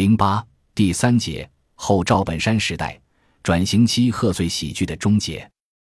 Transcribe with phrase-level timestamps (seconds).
[0.00, 0.42] 零八
[0.74, 2.98] 第三节后赵本山时代
[3.42, 5.46] 转型期贺岁喜剧的终结。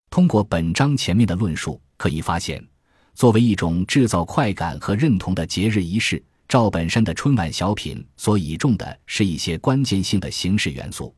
[0.10, 2.62] 通过本章前面的论述，可以发现，
[3.13, 11.15] 作为一种制造快感和认同的节日仪式，赵本山的春晚小品所倚重的是一些关键性的形式元素。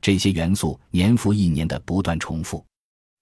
[0.00, 2.64] 这些元素年复一年的不断重复。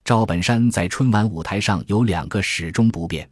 [0.05, 3.27] 赵本山在春晚舞台上有两个始终不变，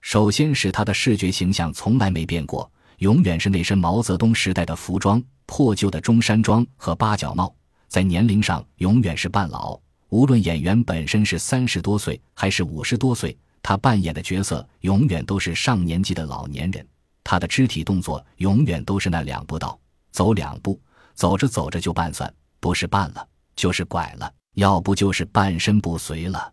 [0.00, 2.68] 首先是他的视觉形象从来没变过。
[3.00, 7.54] 永远是那身毛泽东时代的服装，破旧的中山装和八角帽，
[7.88, 9.80] 在年龄上永远是半老。
[10.10, 16.86] 无论演员本身是三十多岁还是五十多岁，他扮演的角色永远都是上年纪的老年人。
[17.24, 19.80] 他的肢体动作永远都是那两步道，
[20.12, 20.78] 走两步，
[21.14, 22.30] 走着走着就半算，
[22.60, 26.52] 不是半了就是拐了，要不就是半身不遂了。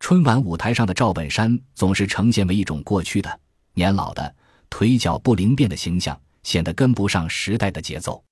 [0.00, 3.40] 春晚舞台上的赵本山总是呈现为一种过去的、
[3.72, 4.34] 年老的。
[4.70, 8.22] 腿脚不灵便的形象显得跟不上时代的节奏。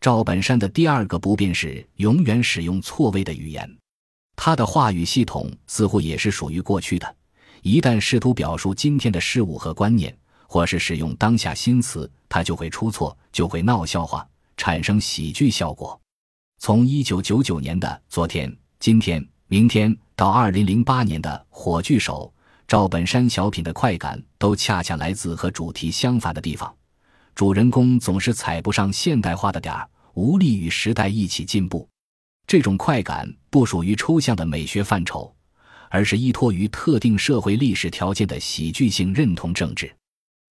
[0.00, 3.68] 赵本山的第二个不变是永远使用错位的语言，
[4.36, 7.16] 他的话语系统似乎也是属于过去的。
[7.62, 15.98] 一旦试图表述今天的事物和观念，或是使用当下新词，他就会出错，就会闹笑话，产生喜剧效果。
[16.58, 22.30] 从一九九九年的《昨天、今天、明天》到二零零八年的《火炬手》。
[22.68, 26.74] 赵本山小品的快感都恰恰来自和主题相反的地方，
[27.32, 31.88] 主人公总是踩不上现代化的点儿，无力与时代一起进步。
[32.44, 35.32] 这种快感不属于抽象的美学范畴，
[35.90, 39.94] 而是依托于特定社会历史条件的喜剧性认同政治。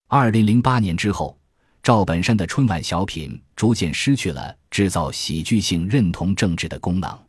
[0.07, 1.37] 二零零八年之后，
[1.83, 7.24] 赵本山的春晚小品逐渐失去了制造喜剧性认同政治的功能。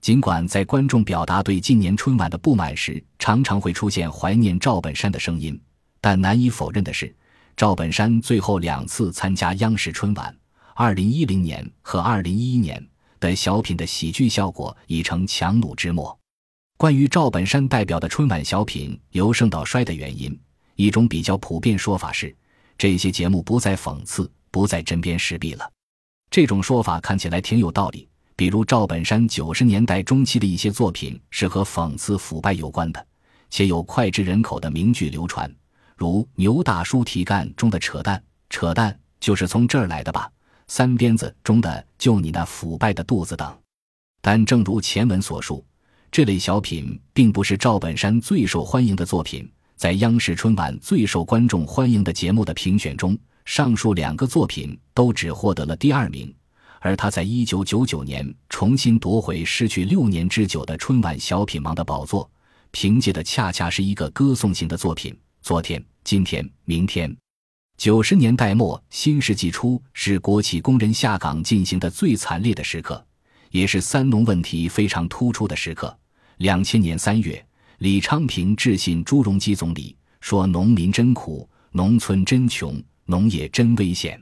[0.00, 5.60] 尽管在观众表达对今年春晚的不满时，常常会出现怀念赵本山的声音，
[6.00, 7.14] 但难以否认的是，
[7.54, 10.34] 赵本山最后两次参加央视春晚
[10.74, 12.82] （二零一零年和二零一一年）
[13.20, 16.18] 的小品的喜剧效果已成强弩之末。
[16.78, 20.34] 关于赵本山代表的春晚小品由盛到衰的原因，
[20.76, 22.34] 一种比较普遍说法是，
[22.78, 25.70] 这些节目不再讽刺，不再针砭时弊了。
[26.30, 28.08] 这种说法看起来挺有道理。
[28.40, 33.06] 比如赵本山九十年代中期的一些作品是和讽刺腐败有关的，
[33.50, 35.54] 且有脍炙人口的名句流传，
[35.94, 40.26] 如牛大叔提干中的“扯淡，扯淡就是从这儿来的吧”，
[40.68, 43.54] 三鞭子中的“就你那腐败的肚子”等。
[44.22, 45.62] 但正如前文所述，
[46.10, 49.46] 这类小品并不是赵本山最受欢迎的作品。
[49.76, 53.14] 在央视春晚最受观众欢迎的节目的评选中，
[53.44, 56.34] 上述两个作品都只获得了第二名。
[56.80, 62.28] 而他在一九九九年重新夺回失去六年之久的春晚小品王的宝座，
[62.70, 65.16] 凭借的恰恰是一个歌颂型的作品。
[65.42, 67.14] 昨天、今天、明天，
[67.76, 73.04] 九十年代末、新世纪初是国企工人下岗进行的最惨烈的时刻，
[73.50, 75.94] 也是三农问题非常突出的时刻。
[76.38, 77.44] 两千年三月，
[77.78, 84.18] 李昌平致信朱镕基总理，说：“农民真苦，农村真穷，农业真危险。”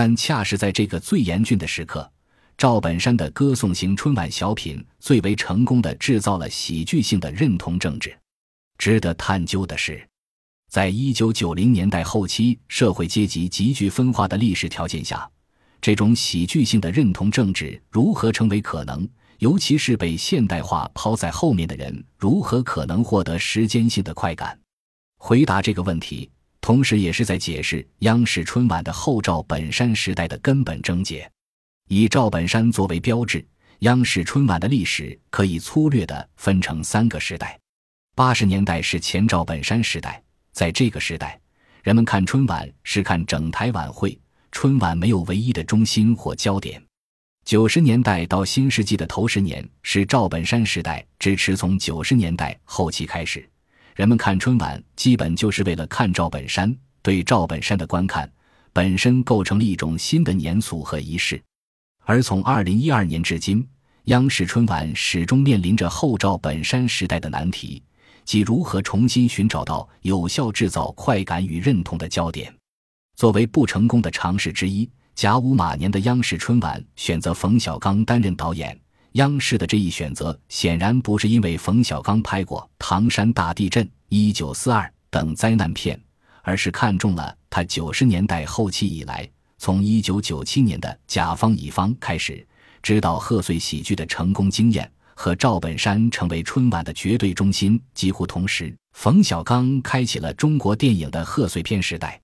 [0.00, 2.08] 但恰是在这个最严峻的时刻，
[2.56, 8.16] 赵本山的歌颂型春晚小品最为成功的制造了喜剧性的认同政治。
[8.78, 10.08] 值得探究的是，
[10.70, 15.28] 在一九九零年代后期社会阶级急剧分化的历史条件下，
[15.80, 19.04] 这种喜剧性的认同政治如何成为可能？
[19.40, 24.56] 尤其是被现代化抛在后面的人，如何可能获得时间性的快感？
[25.18, 26.30] 回答这个问题。
[26.60, 31.30] 同时，也是在解释央视春晚的后赵本山时代的根本症结。
[31.88, 33.46] 以赵本山作为标志，
[33.80, 37.58] 央视春晚的历史可以粗略地分成三个时代：
[38.14, 41.40] 八十年代是前赵本山时代，在这个时代，
[41.82, 44.18] 人们看春晚是看整台晚会，
[44.52, 46.78] 春晚没有唯一的中心或焦点；
[47.44, 53.48] 九十年代到新世纪的头十年是赵本山时代，支持从九十年代后期开始。
[53.98, 56.72] 人们看春晚，基本就是为了看赵本山。
[57.02, 58.30] 对赵本山的观看，
[58.72, 61.42] 本身构成了一种新的年俗和仪式。
[62.04, 63.66] 而从二零一二年至今，
[64.04, 67.82] 央视春晚始终面临着后赵本山时代的难题，
[68.24, 72.54] 即如何重新寻找到有效制造快感与认同的焦点。
[73.16, 78.80] 作为不成功的尝试之一，甲午马年的央视春晚选择冯小刚担任导演。
[79.12, 86.00] 央视的这一选择显然不是因为冯小刚拍过《唐山大地震》《一九四二》等灾难片，
[86.42, 89.28] 而是看中了他九十年代后期以来，
[89.58, 92.46] 从一九九七年的《甲方乙方》开始，
[92.82, 98.74] 指导贺岁喜剧的成功经验，和赵本山成为春晚的绝对中心几乎同时。
[98.96, 102.18] 冯小刚开启了中国电影的贺岁片时代。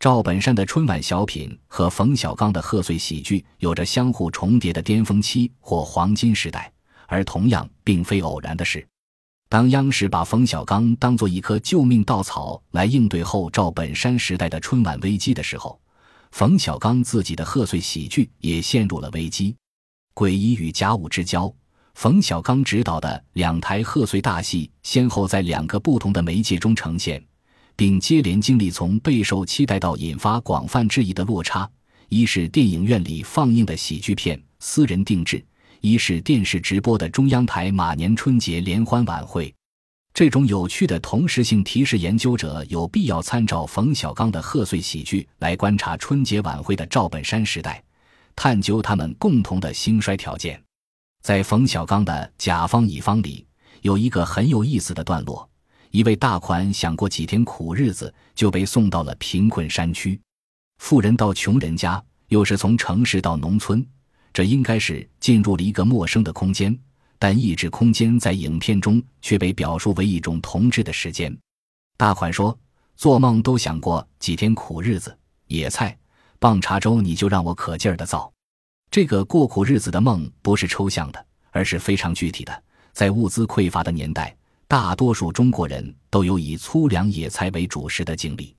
[0.00, 6.72] 赵本山的春晚小品和冯小刚的贺岁喜剧有着相互重叠的巅峰期或黄金时代，
[7.06, 8.86] 而同样并非偶然的是，
[9.50, 15.80] 当央视把冯小刚当作一棵救命稻草来应对后赵本山时代的春晚危机的时候，
[16.32, 19.56] 冯小刚自己的贺岁喜剧也陷入了危机。
[20.12, 21.50] 鬼医与甲午之交，
[21.94, 27.24] 冯小刚执导的两台贺岁大戏先后在两个不同的媒介中呈现。
[27.74, 31.70] 并接连经历从备受期待到引发广泛质疑的落差：
[32.08, 35.42] 一是电影院里放映的喜剧片私人定制，
[35.80, 39.54] 一是电视直播的中央台马年春节联欢晚会。
[40.12, 47.82] 这种有趣的同时性提示研究者有必要参照冯小刚的贺岁喜剧来观察春节晚会的赵本山时代，
[48.34, 50.60] 探究他们共同的兴衰条件。
[51.22, 53.46] 在冯小刚的《甲方乙方》里，
[53.82, 55.48] 有一个很有意思的段落。
[55.90, 60.20] 一位大款想过几天苦日子，就被送到了贫困山区。
[60.78, 63.84] 富人到穷人家，又是从城市到农村，
[64.38, 66.78] 这应该是进入了一个陌生的空间。
[67.18, 71.36] 但意志空间在影片中却被表述为一种同志的时间。
[71.96, 72.56] 大款说
[72.94, 75.18] ：“做梦都想过几天苦日子，
[75.48, 75.98] 野菜、
[76.38, 78.32] 棒茶粥，你就让我可劲儿的造。”
[78.92, 82.62] 这个过苦日子的梦不是抽象的，而是非常具体的。
[82.92, 84.32] 在物资匮乏的年代。
[84.68, 88.54] 大多数中国人都有以粗粮野菜为主食的经历，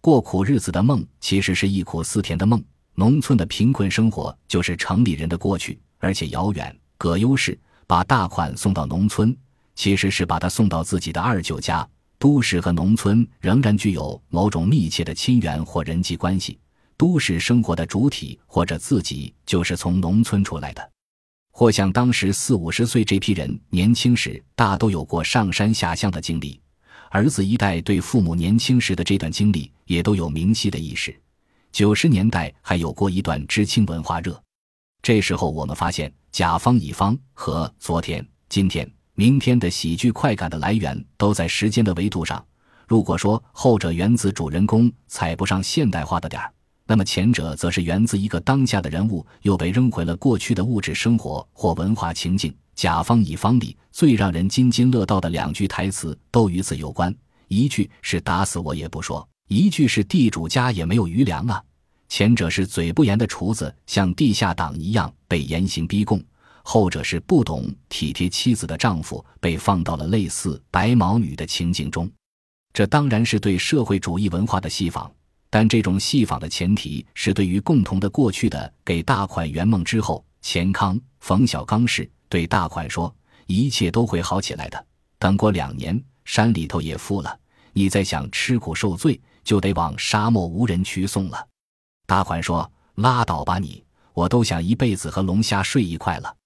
[0.00, 2.62] 过苦日子的梦其实是忆苦思甜的梦。
[2.98, 6.74] 农村的贫困生活就是城里人的过去，而且遥远。
[6.96, 9.36] 葛优是把大款送到农村，
[9.74, 11.86] 其实是把他送到自己的二舅家。
[12.18, 16.58] 都市和农村仍然具有某种密切的亲缘或人际关系，
[16.96, 20.90] 都市生活的主体或者自己就是从农村出来的。
[21.52, 26.58] 或像当时四五十岁这批人年轻时，大都有过上山下乡的经历；
[27.10, 31.14] 儿子一代对父母年轻时的这段经历也都有明晰的意识。
[31.76, 34.42] 九十年代还有过一段知青文化热，
[35.02, 42.42] 这时候我们发现甲方乙方和昨天、今天、明天的喜剧快感的来源都在时间的维度上。
[42.88, 46.50] 如果说后者源自主人公踩不上现代化的点儿。
[46.86, 52.56] 那么前者则是源自一个当下的人物又被扔回了过去的物质生活或文化情境。
[52.74, 57.14] 甲方乙方里最让人津津乐道的两句台词都与此有关，
[57.48, 61.62] 一句是打死我也不说，一句是地主家也没有余粮啊。
[62.08, 66.22] 前者是嘴不严的厨子像地下党一样被严刑逼供，
[66.62, 72.10] 后者是不懂体贴妻子的丈夫被放到了类似白毛女的情境中。
[72.72, 75.10] 这当然是对社会主义文化的戏仿。
[75.48, 83.14] 但这种戏仿的前提是对于共同的过去的给大款圆梦之后，钱康、冯小刚是对大款说
[83.46, 84.86] ：“一切都会好起来的。
[85.18, 87.38] 等过两年，山里头也富了，
[87.72, 91.46] 你再想吃苦受罪，就得往沙漠无人区送了。”
[92.06, 93.82] 大款说：“拉倒吧你，
[94.12, 96.36] 我都想一辈子和龙虾睡一块了。”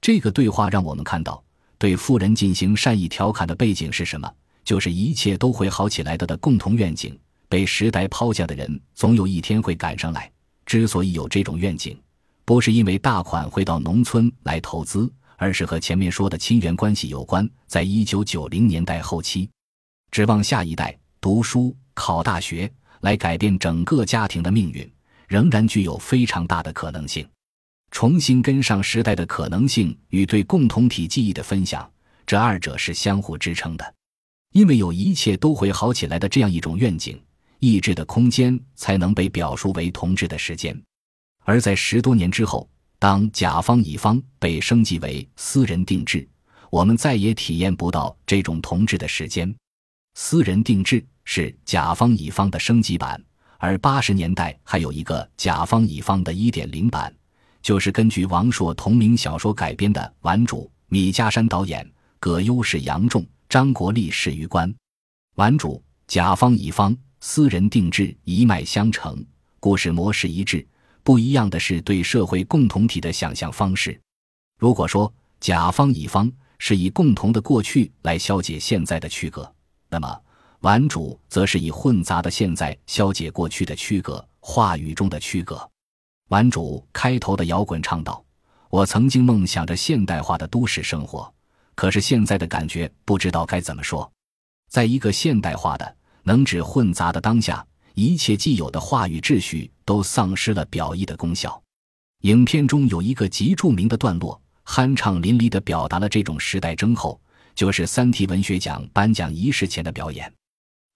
[0.00, 1.42] 这个对话让我们看到，
[1.78, 4.32] 对富人进行善意调侃的背景是什么？
[4.64, 7.18] 就是一切都会好起来的的共同愿景。
[7.48, 10.30] 被时代抛下的人，总有一天会赶上来。
[10.64, 12.00] 之所以有这种愿景，
[12.44, 17.48] 不是因为大款会到农村来投资，而是和前面说的亲缘关系有关。
[17.66, 19.50] 在一九九零年代后期，
[20.10, 24.90] 指望下一代读书、考大学来改变整个家庭的命运，
[25.28, 27.28] 仍然具有非常大的可能性。
[27.90, 31.90] 重新跟上时代的可能性与对共同体记忆的分享，
[32.26, 33.94] 这二者是相互支撑的。
[34.52, 37.20] 因为有一切都会好起来的这样一种愿景。
[37.64, 40.76] 意志的空间才能被表述为同志的时间，
[41.44, 46.28] 而在十多年之后，当甲方乙方被升级为私人定制，
[46.70, 49.54] 我们再也体验不到这种同志的时间。
[50.14, 53.22] 私人定制是甲方乙方的升级版，
[53.58, 57.14] 而八十年代还有一个甲方乙方的一点零版，
[57.62, 61.88] 就是根据王朔同名小说改编的《顽主》，米家山导演，
[62.18, 64.70] 葛优是杨仲，张国立是余官。
[65.36, 65.76] 《顽主》
[66.06, 66.96] 甲方乙方。
[67.24, 69.24] 私人定制一脉相承，
[69.60, 70.66] 故事模式一致，
[71.04, 73.96] 不一样的是对社会共同体的想象方式。
[74.58, 76.28] 如果说甲方乙方
[76.58, 79.48] 是以共同的过去来消解现在的区隔，
[79.92, 80.20] 那么
[80.60, 84.26] 顽主则是以混杂的现在消解过去的区隔。
[84.40, 85.70] 话语中的区隔，
[86.30, 88.24] 顽主开头的摇滚唱道
[88.70, 91.32] ：“我曾经梦想着现代化的都市生活，
[91.74, 94.10] 可是现在的感觉不知道该怎么说。”
[94.68, 95.96] 在一个现代化的。
[96.24, 101.60] 能指混杂的当下，一切既有的话语秩序都丧失了表意的功效。
[102.20, 107.20] 影片中有一个极著名的段落，酣畅淋漓地表达了这种时代征候，
[107.54, 110.32] 就是三体文学奖颁奖仪式前的表演。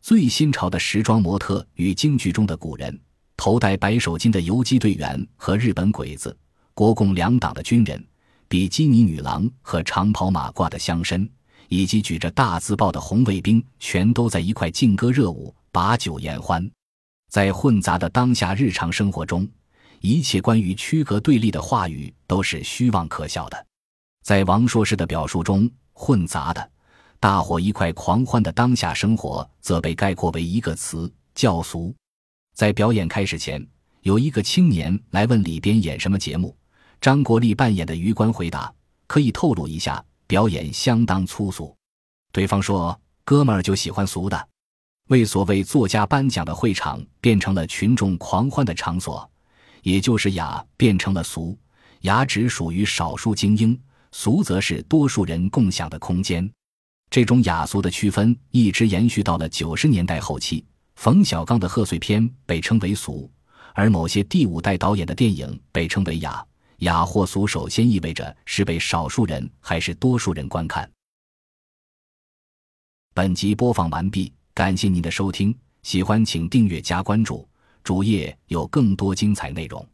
[0.02, 2.98] 最新潮的时装模特与京剧中的古人，
[3.36, 6.36] 头戴白手巾的游击队员和日本鬼子，
[6.74, 8.04] 国共两党的军人，
[8.48, 11.28] 比基尼女郎和长袍马褂的乡绅，
[11.68, 16.70] 以及举着大字报的红卫兵，全都在一块劲歌热舞，把酒言欢。
[17.28, 19.48] 在混杂的当下日常生活中，
[20.00, 23.66] 一切关于区隔对立的话语都是虚妄可笑的。
[24.22, 25.68] 在王硕士的表述中，
[25.98, 26.70] 混杂的、
[27.18, 31.92] 大伙一块狂欢的当下生活，则被概括为一个词：教俗。
[32.54, 33.66] 在表演开始前，
[34.02, 36.54] 有一个青年来问里边演什么节目。
[37.00, 38.70] 张国立扮演的余官回答
[39.08, 41.74] ：“可以透露一下，表演相当粗俗。”
[42.30, 44.48] 对方说：“哥们儿就喜欢俗的。”
[45.08, 49.28] 为所谓作家颁奖的会场变成了群众狂欢的场所，
[49.82, 51.56] 也就是雅变成了俗，
[52.00, 53.80] 雅只属于少数精英，
[54.18, 56.50] 俗则是多数人共享的空间。
[57.10, 63.30] 这种雅俗的区分一直延续到了九十年代后期，冯小刚的贺岁片被称为俗，
[63.74, 66.42] 而某些第五代导演的电影被称为雅。
[66.78, 70.90] 雅或俗，首先意味着是被少数人还是多数人观看。
[73.12, 74.32] 本集播放完毕。
[74.54, 77.46] 感谢您的收听，喜欢请订阅加关注，
[77.84, 79.86] 主页有更多精彩内容。